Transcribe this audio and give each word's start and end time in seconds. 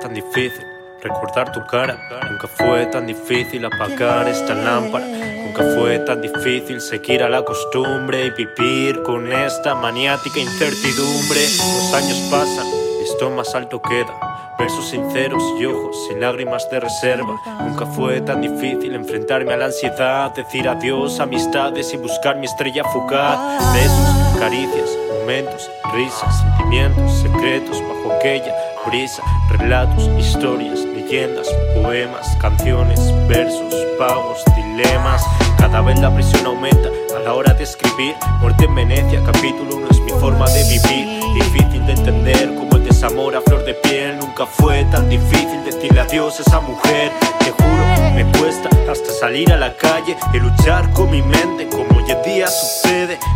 tan 0.00 0.14
difícil 0.14 0.64
recordar 1.02 1.52
tu 1.52 1.64
cara. 1.66 1.96
Nunca 2.30 2.48
fue 2.48 2.86
tan 2.86 3.06
difícil 3.06 3.64
apagar 3.64 4.28
esta 4.28 4.54
lámpara. 4.54 5.06
Nunca 5.06 5.62
fue 5.76 5.98
tan 6.00 6.20
difícil 6.20 6.80
seguir 6.80 7.22
a 7.22 7.28
la 7.28 7.42
costumbre 7.44 8.26
y 8.26 8.30
vivir 8.30 9.02
con 9.02 9.32
esta 9.32 9.74
maniática 9.74 10.40
incertidumbre. 10.40 11.40
Los 11.40 11.94
años 11.94 12.18
pasan, 12.30 12.66
esto 13.02 13.30
más 13.30 13.54
alto 13.54 13.80
queda. 13.80 14.54
Versos 14.58 14.88
sinceros 14.88 15.42
y 15.60 15.66
ojos 15.66 15.96
sin 16.08 16.20
lágrimas 16.20 16.68
de 16.70 16.80
reserva. 16.80 17.36
Nunca 17.60 17.86
fue 17.86 18.20
tan 18.20 18.40
difícil 18.40 18.94
enfrentarme 18.94 19.52
a 19.52 19.56
la 19.56 19.66
ansiedad, 19.66 20.34
decir 20.34 20.68
adiós 20.68 21.20
amistades 21.20 21.94
y 21.94 21.96
buscar 21.96 22.36
mi 22.36 22.46
estrella 22.46 22.82
fugaz. 22.84 23.38
Besos, 23.72 24.38
caricias, 24.38 24.90
momentos, 25.20 25.70
risas, 25.94 26.40
sentimientos, 26.40 27.18
secretos 27.20 27.80
bajo 27.82 28.12
aquella 28.18 28.67
brisa, 28.86 29.22
relatos, 29.50 30.08
historias, 30.18 30.80
leyendas, 30.80 31.48
poemas, 31.74 32.36
canciones, 32.40 33.00
versos, 33.26 33.74
pagos, 33.98 34.42
dilemas. 34.56 35.24
Cada 35.58 35.80
vez 35.80 35.98
la 35.98 36.14
presión 36.14 36.46
aumenta 36.46 36.88
a 37.16 37.20
la 37.20 37.34
hora 37.34 37.54
de 37.54 37.64
escribir. 37.64 38.14
Muerte 38.40 38.64
en 38.64 38.74
Venecia, 38.74 39.22
capítulo 39.24 39.76
1 39.76 39.88
es 39.90 40.00
mi 40.00 40.12
forma 40.12 40.48
de 40.50 40.64
vivir. 40.64 41.22
Difícil 41.34 41.86
de 41.86 41.92
entender 41.92 42.54
como 42.54 42.76
el 42.76 42.84
desamor 42.84 43.36
a 43.36 43.40
flor 43.40 43.64
de 43.64 43.74
piel. 43.74 44.18
Nunca 44.18 44.46
fue 44.46 44.84
tan 44.86 45.08
difícil 45.08 45.64
decirle 45.64 46.00
adiós 46.00 46.38
a 46.38 46.42
esa 46.42 46.60
mujer. 46.60 47.12
Te 47.40 47.50
juro, 47.50 48.12
me 48.14 48.24
cuesta 48.38 48.68
hasta 48.90 49.12
salir 49.12 49.52
a 49.52 49.56
la 49.56 49.74
calle 49.76 50.16
y 50.32 50.38
luchar 50.38 50.90
con 50.92 51.10
mi 51.10 51.22
mente 51.22 51.68
como 51.68 51.98
hoy 51.98 52.10
en 52.10 52.22
día 52.22 52.48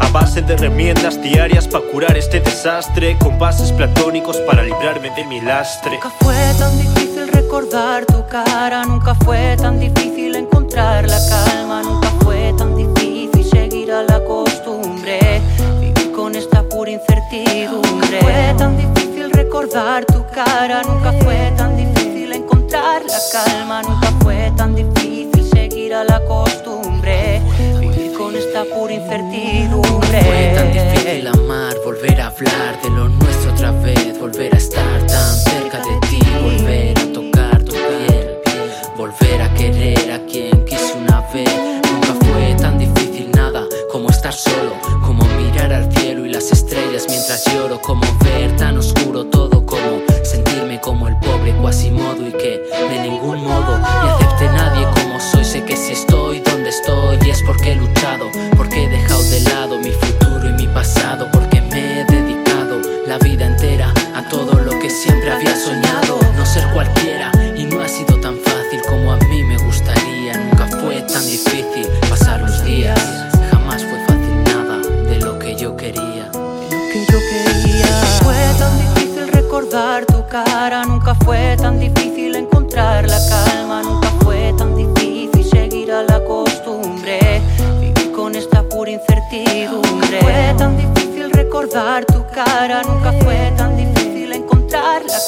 A 0.00 0.08
base 0.08 0.42
de 0.42 0.56
remiendas 0.56 1.20
diarias 1.20 1.68
para 1.68 1.84
curar 1.90 2.16
este 2.16 2.40
desastre. 2.40 3.16
Con 3.18 3.38
bases 3.38 3.72
platónicos 3.72 4.36
para 4.38 4.62
librarme 4.62 5.10
de 5.10 5.24
mi 5.24 5.40
lastre. 5.40 5.92
Nunca 5.92 6.10
fue 6.20 6.54
tan 6.58 6.78
difícil 6.78 7.28
recordar 7.28 8.06
tu 8.06 8.26
cara, 8.26 8.84
nunca 8.84 9.14
fue 9.14 9.56
tan 9.56 9.78
difícil 9.78 10.36
encontrar 10.36 11.08
la 11.08 11.18
calma, 11.28 11.82
nunca 11.82 12.08
fue 12.22 12.54
tan 12.56 12.76
difícil 12.76 13.44
seguir 13.44 13.92
a 13.92 14.02
la 14.04 14.22
costumbre, 14.24 15.42
vivir 15.80 16.12
con 16.12 16.34
esta 16.34 16.62
pura 16.62 16.92
incertidumbre. 16.92 18.20
Nunca 18.20 18.20
fue 18.20 18.54
tan 18.56 18.76
difícil 18.76 19.30
recordar 19.32 20.04
tu 20.06 20.24
cara, 20.32 20.82
nunca 20.82 21.12
fue 21.24 21.52
tan 21.56 21.76
difícil 21.76 22.32
encontrar 22.32 23.02
la 23.04 23.18
calma, 23.32 23.82
nunca 23.82 24.12
fue 24.22 24.52
tan 24.56 24.74
difícil 24.74 25.50
seguir 25.50 25.94
a 25.94 26.04
la 26.04 26.24
costumbre, 26.24 26.69
esta 28.60 28.74
pura 28.74 28.92
incertidumbre. 28.92 30.22
Fue 30.22 30.52
tan 30.54 30.72
difícil 30.72 31.26
amar, 31.26 31.74
volver 31.84 32.20
a 32.20 32.26
hablar 32.26 32.82
de 32.82 32.90
lo 32.90 33.08
nuestro 33.08 33.52
otra 33.52 33.70
vez, 33.72 34.18
volver 34.18 34.54
a 34.54 34.58
estar 34.58 35.06
tan 35.06 35.34
cerca 35.36 35.78
de 35.78 36.08
ti, 36.08 36.20
volver 36.42 36.98
a 36.98 37.12
tocar 37.12 37.62
tu 37.62 37.72
piel, 37.72 38.38
volver 38.96 39.42
a 39.42 39.54
querer 39.54 40.12
a 40.12 40.26
quien 40.26 40.64
quise 40.64 40.94
una 40.94 41.20
vez. 41.32 41.50
Nunca 41.90 42.14
fue 42.26 42.54
tan 42.60 42.78
difícil 42.78 43.30
nada 43.32 43.64
como 43.90 44.10
estar 44.10 44.32
solo, 44.32 44.72
como 45.06 45.24
mirar 45.24 45.72
al 45.72 45.90
cielo 45.92 46.26
y 46.26 46.30
las 46.30 46.52
estrellas 46.52 47.06
mientras 47.08 47.44
lloro, 47.52 47.80
como 47.80 48.02
ver 48.24 48.54
tan 48.56 48.76
oscuro 48.76 49.24
todo, 49.26 49.64
como 49.64 50.02
sentirme 50.22 50.80
como 50.80 51.08
el 51.08 51.16
pobre 51.18 51.54
Quasimodo 51.60 52.26
y 52.26 52.32
que 52.32 52.60
de 52.90 53.08
ningún 53.08 53.42
modo 53.42 53.78
me 53.78 54.10
acepte 54.10 54.46
nadie 54.46 54.99
siempre 64.90 65.30
había 65.30 65.56
soñado. 65.56 66.18
No 66.36 66.44
ser 66.44 66.66
cualquiera 66.72 67.30
y 67.56 67.64
no 67.64 67.80
ha 67.80 67.88
sido 67.88 68.18
tan 68.20 68.36
fácil 68.38 68.80
como 68.88 69.12
a 69.12 69.16
mí 69.16 69.42
me 69.44 69.56
gustaría. 69.58 70.36
Nunca 70.36 70.66
fue 70.66 71.02
tan 71.02 71.24
difícil 71.26 71.86
pasar 72.08 72.40
los 72.40 72.64
días, 72.64 72.98
jamás 73.50 73.84
fue 73.84 73.98
fácil 74.06 74.44
nada 74.44 74.78
de 75.08 75.18
lo 75.20 75.38
que 75.38 75.54
yo 75.54 75.76
quería. 75.76 76.30
que 76.32 77.06
yo 77.10 77.18
quería. 77.30 77.86
Fue 78.22 78.34
tan 78.58 78.78
difícil 78.78 79.28
recordar 79.28 80.06
tu 80.06 80.26
cara, 80.26 80.84
nunca 80.84 81.14
fue 81.14 81.56
tan 81.56 81.78
difícil 81.78 82.34
encontrar 82.36 83.08
la 83.08 83.18
calma, 83.28 83.82
nunca 83.82 84.08
fue 84.22 84.52
tan 84.56 84.74
difícil 84.74 85.44
seguir 85.44 85.92
a 85.92 86.02
la 86.02 86.24
costumbre, 86.24 87.42
vivir 87.80 88.12
con 88.12 88.34
esta 88.34 88.62
pura 88.62 88.90
incertidumbre. 88.90 90.20
Fue 90.20 90.54
tan 90.56 90.76
difícil 90.76 91.30
recordar 91.32 92.04
tu 92.06 92.24
cara, 92.32 92.82
nunca 92.82 93.12
fue 93.12 93.52
tan 93.56 93.70
difícil 93.70 93.79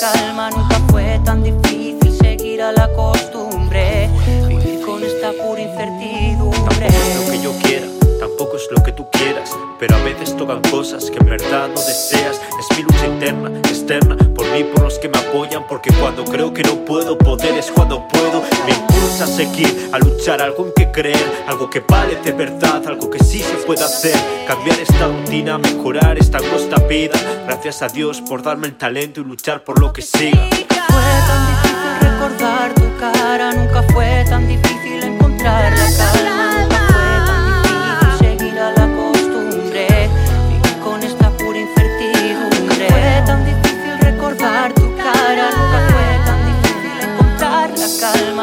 calma, 0.00 0.50
nunca 0.50 0.78
fue 0.90 1.20
tan 1.24 1.42
difícil 1.42 2.12
seguir 2.20 2.62
a 2.62 2.72
la 2.72 2.92
costumbre, 2.92 4.08
vivir 4.46 4.80
con 4.84 5.02
esta 5.02 5.32
pura 5.32 5.62
incertidumbre. 5.62 6.88
Tampoco 6.88 7.08
es 7.08 7.26
lo 7.26 7.32
que 7.32 7.42
yo 7.42 7.52
quiera, 7.62 7.86
tampoco 8.18 8.56
es 8.56 8.68
lo 8.70 8.82
que 8.82 8.92
tú 8.92 9.08
quieras. 9.10 9.56
Pero 9.78 9.96
a 9.96 10.02
veces 10.02 10.36
tocan 10.36 10.60
cosas 10.70 11.10
que 11.10 11.18
en 11.18 11.26
verdad 11.26 11.68
no 11.68 11.80
deseas. 11.80 12.40
Es 12.58 12.76
mi 12.76 12.82
lucha 12.82 13.06
interna, 13.06 13.58
externa, 13.60 14.16
por 14.34 14.46
mí, 14.52 14.64
por 14.64 14.82
los 14.84 14.98
que 14.98 15.08
me 15.08 15.18
apoyan. 15.18 15.66
Porque 15.68 15.92
cuando 15.94 16.24
creo 16.24 16.52
que 16.52 16.62
no 16.62 16.84
puedo, 16.84 17.16
poder 17.16 17.54
es 17.56 17.70
cuando 17.70 18.06
puedo. 18.08 18.42
Me 18.66 18.72
impulsa 18.72 19.24
a 19.24 19.26
seguir, 19.26 19.90
a 19.92 19.98
luchar, 19.98 20.42
algo 20.42 20.66
en 20.66 20.72
que 20.74 20.90
creer, 20.90 21.44
algo 21.46 21.70
que 21.70 21.80
vale 21.80 22.16
de 22.22 22.32
verdad, 22.32 22.86
algo 22.86 23.08
que 23.10 23.22
sí 23.22 23.40
se 23.40 23.54
puede 23.66 23.84
hacer. 23.84 24.16
Cambiar 24.46 24.78
esta 24.80 25.06
rutina, 25.06 25.58
mejorar 25.58 26.18
esta 26.18 26.38
angosta 26.38 26.76
vida. 26.86 27.18
Gracias 27.46 27.82
a 27.82 27.88
Dios 27.88 28.20
por 28.20 28.42
darme 28.42 28.66
el 28.66 28.76
talento 28.76 29.20
y 29.20 29.24
luchar 29.24 29.64
por 29.64 29.80
lo 29.80 29.92
que 29.92 30.02
siga. 30.02 30.48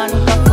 Difícil 0.08 0.45